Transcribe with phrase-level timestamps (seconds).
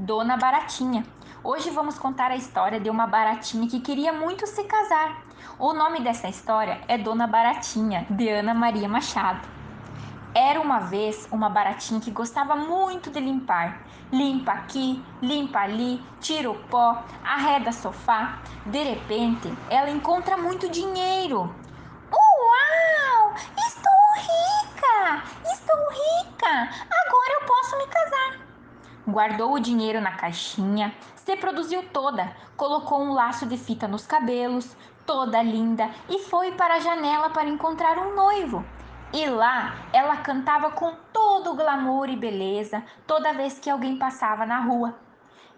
[0.00, 1.04] Dona Baratinha.
[1.44, 5.22] Hoje vamos contar a história de uma baratinha que queria muito se casar.
[5.58, 9.46] O nome dessa história é Dona Baratinha, de Ana Maria Machado.
[10.34, 13.82] Era uma vez uma baratinha que gostava muito de limpar.
[14.10, 18.38] Limpa aqui, limpa ali, tira o pó, arreda sofá.
[18.64, 21.54] De repente, ela encontra muito dinheiro.
[22.10, 23.34] Uau!
[23.66, 25.22] Estou rica!
[25.44, 26.48] Estou rica!
[26.48, 28.39] Agora eu posso me casar.
[29.10, 34.76] Guardou o dinheiro na caixinha, se produziu toda, colocou um laço de fita nos cabelos,
[35.04, 38.64] toda linda, e foi para a janela para encontrar um noivo.
[39.12, 44.46] E lá ela cantava com todo o glamour e beleza toda vez que alguém passava
[44.46, 44.94] na rua.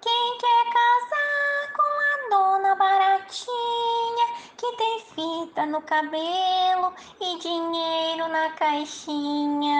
[0.00, 4.26] Quem quer casar com a dona Baratinha
[4.56, 9.78] que tem fita no cabelo e dinheiro na caixinha?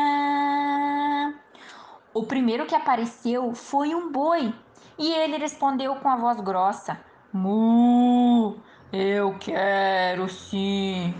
[2.18, 4.52] O primeiro que apareceu foi um boi
[4.98, 6.98] e ele respondeu com a voz grossa:
[7.32, 8.56] Mu,
[8.92, 11.14] eu quero sim.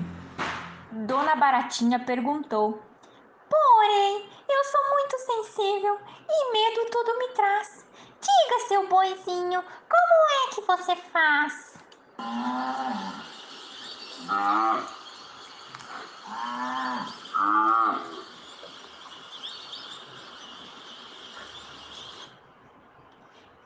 [0.91, 2.83] Dona Baratinha perguntou:
[3.49, 7.87] Porém, eu sou muito sensível e medo tudo me traz.
[8.21, 11.79] Diga, seu boizinho, como é que você faz?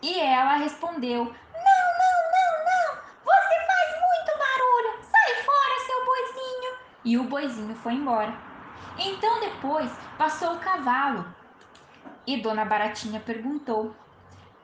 [0.03, 1.31] E ela respondeu: Não,
[2.03, 3.03] não, não, não!
[3.25, 4.93] Você faz muito barulho!
[5.03, 6.73] Sai fora, seu boizinho!
[7.05, 8.33] E o boizinho foi embora.
[8.97, 11.27] Então depois passou o cavalo.
[12.27, 13.95] E Dona Baratinha perguntou: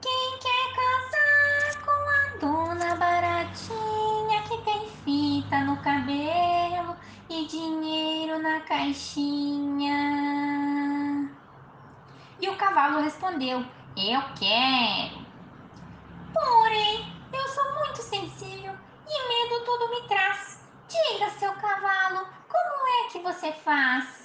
[0.00, 6.96] Quem quer casar com a Dona Baratinha que tem fita no cabelo
[7.28, 9.98] e dinheiro na caixinha?
[12.40, 13.64] E o cavalo respondeu:
[13.96, 15.27] Eu quero.
[16.32, 18.74] Porém, eu sou muito sensível
[19.06, 20.60] e medo tudo me traz.
[20.88, 24.18] Diga, seu cavalo, como é que você faz?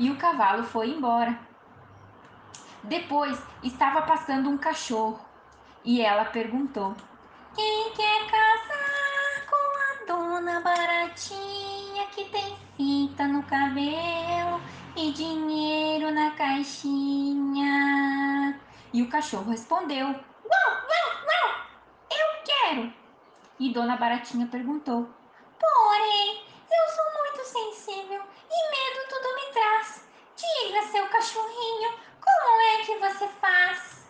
[0.00, 1.38] E o cavalo foi embora.
[2.82, 5.20] Depois estava passando um cachorro
[5.84, 6.96] e ela perguntou:
[7.54, 14.60] Quem quer casar com a dona Baratinha que tem fita no cabelo
[14.96, 17.70] e dinheiro na caixinha?
[18.92, 21.48] E o cachorro respondeu: Não, não, não!
[22.10, 22.92] Eu quero!
[23.58, 25.08] E Dona Baratinha perguntou:
[25.60, 30.08] Porém, eu sou muito sensível e medo tudo me traz.
[30.36, 34.06] Diga, seu cachorrinho, como é que você faz?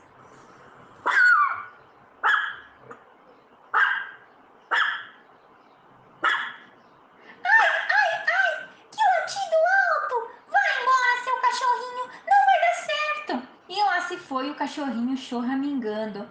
[7.42, 8.68] Ai, ai, ai!
[8.92, 9.56] Que latido
[9.90, 10.30] alto!
[10.48, 12.06] Vai embora, seu cachorrinho!
[12.06, 13.48] Não vai dar certo!
[13.68, 16.28] E lá se foi o cachorrinho choramingando.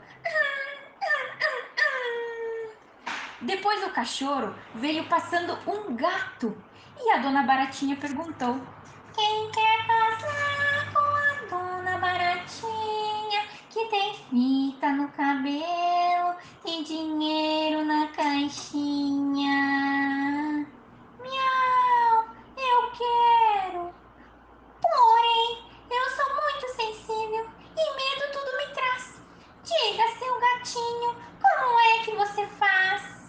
[3.41, 6.55] Depois do cachorro veio passando um gato
[6.99, 8.61] e a dona Baratinha perguntou:
[9.15, 18.09] Quem quer casar com a dona Baratinha que tem fita no cabelo e dinheiro na
[18.09, 19.47] caixinha?
[21.19, 22.25] Miau,
[22.57, 23.91] eu quero!
[24.81, 29.21] Porém, eu sou muito sensível e medo tudo me traz.
[29.63, 33.19] Diga, seu gatinho, como é que você faz?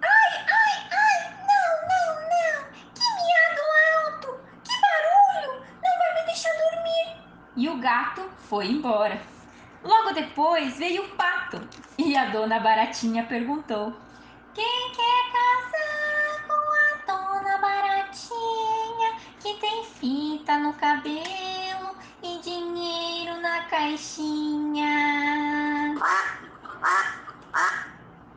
[0.00, 1.18] Ai, ai, ai!
[1.50, 2.56] Não, não, não!
[2.94, 3.62] Que miado
[3.96, 4.28] alto!
[4.64, 5.52] Que barulho!
[5.82, 7.06] Não vai me deixar dormir!
[7.56, 9.20] E o gato foi embora.
[9.82, 11.60] Logo depois veio o pato
[11.98, 13.92] e a dona Baratinha perguntou:
[14.54, 23.64] Quem quer casar com a dona Baratinha que tem fita no cabelo e dinheiro na
[23.64, 24.84] caixinha?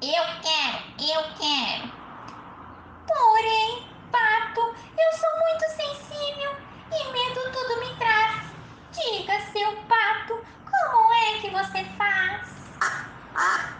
[0.01, 1.91] Eu quero, eu quero.
[3.07, 4.61] Porém, pato,
[4.97, 6.51] eu sou muito sensível
[6.91, 8.30] e medo tudo me traz.
[8.91, 12.49] Diga, seu pato, como é que você faz?
[12.81, 13.71] Ai,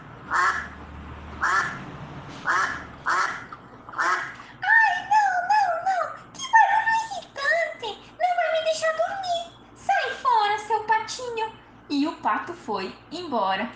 [5.12, 6.04] não, não, não!
[6.34, 7.90] Que barulho irritante!
[8.20, 9.44] Não vai me deixar dormir!
[9.76, 11.48] Sai fora, seu patinho!
[11.90, 13.70] E o pato foi embora.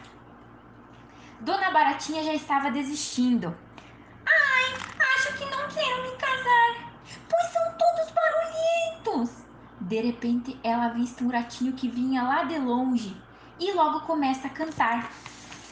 [1.42, 3.56] Dona Baratinha já estava desistindo.
[4.26, 4.74] Ai,
[5.16, 6.35] acho que não quero me casar,
[9.86, 13.16] De repente, ela avista um ratinho que vinha lá de longe
[13.60, 15.12] e logo começa a cantar.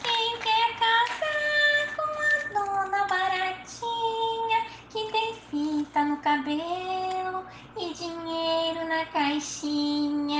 [0.04, 7.44] Quem quer casar com a dona baratinha que tem fita no cabelo
[7.76, 10.38] e dinheiro na caixinha?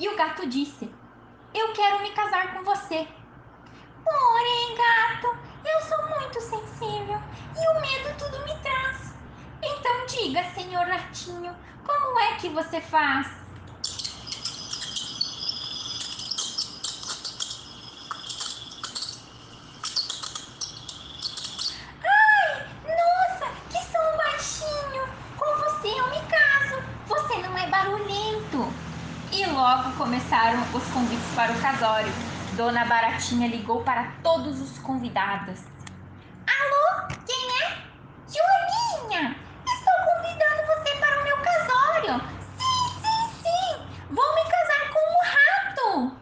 [0.00, 0.92] E o gato disse:
[1.54, 3.06] Eu quero me casar com você.
[4.04, 7.20] Porém, gato, eu sou muito sensível
[7.54, 9.13] e o medo tudo me traz.
[9.66, 13.26] Então diga, senhor ratinho, como é que você faz?
[22.04, 25.08] Ai, nossa, que som baixinho!
[25.36, 26.82] Com você eu me caso.
[27.06, 28.72] Você não é barulhento.
[29.32, 32.12] E logo começaram os convites para o casório.
[32.56, 35.60] Dona Baratinha ligou para todos os convidados.
[36.46, 37.78] Alô, quem é?
[38.28, 42.20] Joaninha, estou convidando você para o meu casório.
[42.58, 43.88] Sim, sim, sim.
[44.10, 46.20] Vou me casar com um rato.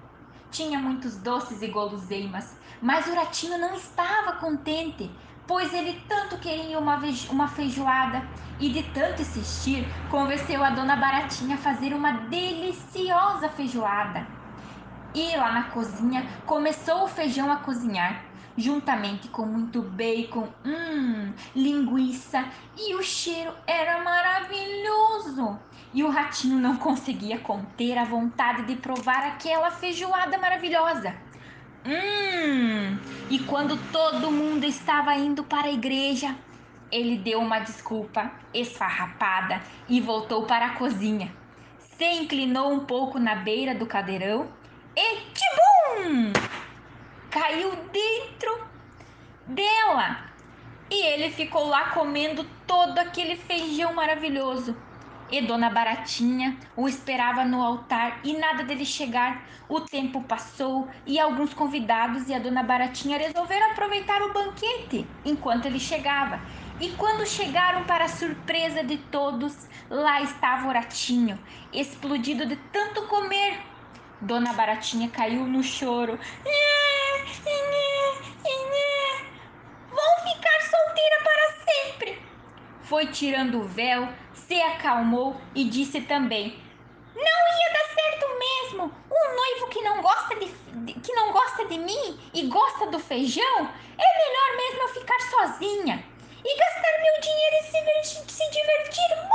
[0.52, 5.10] Tinha muitos doces e guloseimas, mas o ratinho não estava contente,
[5.46, 7.00] pois ele tanto queria uma,
[7.31, 8.22] uma feijoada
[8.60, 14.26] e de tanto insistir, convenceu a dona Baratinha a fazer uma deliciosa feijoada.
[15.14, 18.22] E lá na cozinha começou o feijão a cozinhar,
[18.56, 22.44] juntamente com muito bacon, hum, linguiça,
[22.76, 25.58] e o cheiro era maravilhoso.
[25.94, 31.14] E o ratinho não conseguia conter a vontade de provar aquela feijoada maravilhosa.
[31.84, 32.99] Hum!
[33.28, 36.34] E quando todo mundo estava indo para a igreja,
[36.90, 41.32] ele deu uma desculpa esfarrapada e voltou para a cozinha.
[41.78, 44.46] Se inclinou um pouco na beira do cadeirão
[44.96, 46.51] e tibum!
[47.32, 48.67] Caiu dentro
[49.46, 50.31] dela.
[50.90, 54.76] E ele ficou lá comendo todo aquele feijão maravilhoso.
[55.31, 59.46] E Dona Baratinha o esperava no altar e nada dele chegar.
[59.67, 65.64] O tempo passou e alguns convidados e a Dona Baratinha resolveram aproveitar o banquete enquanto
[65.64, 66.38] ele chegava.
[66.78, 69.56] E quando chegaram para surpresa de todos,
[69.88, 71.38] lá estava o ratinho,
[71.73, 73.58] explodido de tanto comer.
[74.23, 76.19] Dona Baratinha caiu no choro.
[76.46, 76.62] Inhê,
[83.02, 86.56] Foi tirando o véu, se acalmou e disse também:
[87.16, 88.84] Não ia dar certo mesmo.
[89.10, 90.46] Um noivo que não gosta de,
[91.00, 93.69] que não gosta de mim e gosta do feijão,
[93.99, 96.04] é melhor mesmo eu ficar sozinha
[96.44, 99.32] e gastar meu dinheiro e se, se divertir muito.